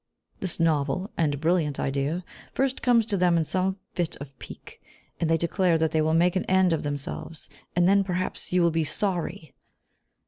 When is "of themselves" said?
6.73-7.49